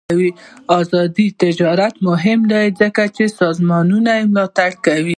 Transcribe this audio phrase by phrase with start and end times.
[0.79, 5.09] آزاد تجارت مهم دی ځکه چې سازمانونه ملاتړ کوي.